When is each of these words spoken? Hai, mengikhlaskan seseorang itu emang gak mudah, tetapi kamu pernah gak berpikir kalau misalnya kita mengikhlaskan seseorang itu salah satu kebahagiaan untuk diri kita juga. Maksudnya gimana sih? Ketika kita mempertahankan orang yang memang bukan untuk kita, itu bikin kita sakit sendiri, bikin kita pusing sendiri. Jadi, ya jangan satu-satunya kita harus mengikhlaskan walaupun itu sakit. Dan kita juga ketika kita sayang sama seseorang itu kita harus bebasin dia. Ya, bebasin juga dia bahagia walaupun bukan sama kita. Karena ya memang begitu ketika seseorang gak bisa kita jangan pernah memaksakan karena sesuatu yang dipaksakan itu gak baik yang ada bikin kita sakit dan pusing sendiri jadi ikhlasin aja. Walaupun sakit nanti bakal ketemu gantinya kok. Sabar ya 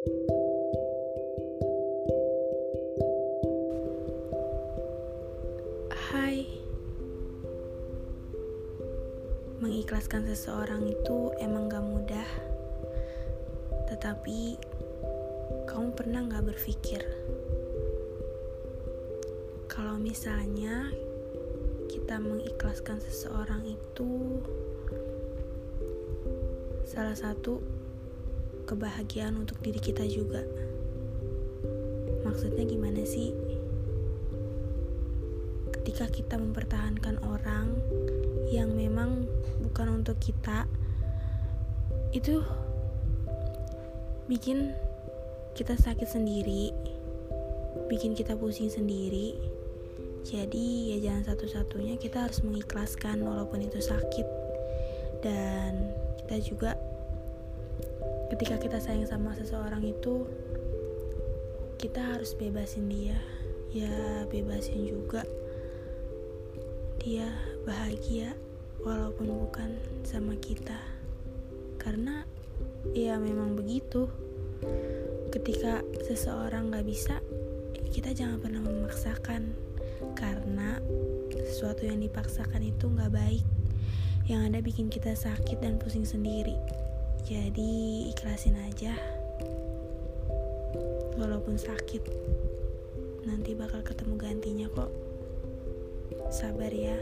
Hai, 0.00 0.08
mengikhlaskan 9.60 10.24
seseorang 10.24 10.88
itu 10.88 11.36
emang 11.44 11.68
gak 11.68 11.84
mudah, 11.84 12.30
tetapi 13.92 14.56
kamu 15.68 15.92
pernah 15.92 16.24
gak 16.32 16.48
berpikir 16.48 17.04
kalau 19.68 20.00
misalnya 20.00 20.88
kita 21.92 22.16
mengikhlaskan 22.16 23.04
seseorang 23.04 23.68
itu 23.68 24.40
salah 26.88 27.12
satu 27.12 27.60
kebahagiaan 28.70 29.34
untuk 29.34 29.58
diri 29.58 29.82
kita 29.82 30.06
juga. 30.06 30.46
Maksudnya 32.22 32.62
gimana 32.62 33.02
sih? 33.02 33.34
Ketika 35.74 36.06
kita 36.06 36.38
mempertahankan 36.38 37.18
orang 37.26 37.74
yang 38.54 38.70
memang 38.70 39.26
bukan 39.66 40.02
untuk 40.02 40.22
kita, 40.22 40.70
itu 42.14 42.46
bikin 44.30 44.70
kita 45.58 45.74
sakit 45.74 46.06
sendiri, 46.06 46.70
bikin 47.90 48.14
kita 48.14 48.38
pusing 48.38 48.70
sendiri. 48.70 49.34
Jadi, 50.22 50.94
ya 50.94 51.10
jangan 51.10 51.34
satu-satunya 51.34 51.98
kita 51.98 52.28
harus 52.28 52.44
mengikhlaskan 52.46 53.24
walaupun 53.24 53.66
itu 53.66 53.82
sakit. 53.82 54.28
Dan 55.26 55.90
kita 56.22 56.36
juga 56.44 56.70
ketika 58.30 58.56
kita 58.56 58.78
sayang 58.78 59.10
sama 59.10 59.34
seseorang 59.34 59.82
itu 59.82 60.24
kita 61.82 61.98
harus 62.14 62.32
bebasin 62.38 62.86
dia. 62.86 63.18
Ya, 63.70 64.26
bebasin 64.26 64.86
juga 64.86 65.26
dia 67.02 67.26
bahagia 67.66 68.34
walaupun 68.82 69.26
bukan 69.46 69.74
sama 70.06 70.38
kita. 70.38 70.78
Karena 71.80 72.22
ya 72.94 73.18
memang 73.18 73.58
begitu 73.58 74.06
ketika 75.30 75.80
seseorang 76.04 76.74
gak 76.74 76.86
bisa 76.86 77.22
kita 77.90 78.14
jangan 78.14 78.38
pernah 78.38 78.62
memaksakan 78.62 79.54
karena 80.14 80.78
sesuatu 81.48 81.86
yang 81.86 82.02
dipaksakan 82.02 82.62
itu 82.66 82.90
gak 82.92 83.14
baik 83.14 83.44
yang 84.28 84.46
ada 84.46 84.60
bikin 84.62 84.92
kita 84.92 85.16
sakit 85.16 85.58
dan 85.62 85.78
pusing 85.80 86.04
sendiri 86.04 86.54
jadi 87.30 88.10
ikhlasin 88.10 88.58
aja. 88.58 88.90
Walaupun 91.14 91.54
sakit 91.54 92.02
nanti 93.22 93.54
bakal 93.54 93.86
ketemu 93.86 94.18
gantinya 94.18 94.66
kok. 94.74 94.90
Sabar 96.34 96.74
ya 96.74 96.98